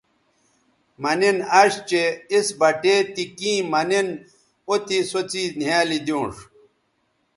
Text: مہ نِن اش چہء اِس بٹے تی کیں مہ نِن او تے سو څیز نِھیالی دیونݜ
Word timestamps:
مہ 1.01 1.11
نِن 1.19 1.37
اش 1.59 1.73
چہء 1.89 2.09
اِس 2.33 2.47
بٹے 2.59 2.95
تی 3.13 3.23
کیں 3.37 3.59
مہ 3.71 3.81
نِن 3.89 4.07
او 4.67 4.73
تے 4.85 4.97
سو 5.09 5.19
څیز 5.31 5.51
نِھیالی 5.59 5.99
دیونݜ 6.05 6.35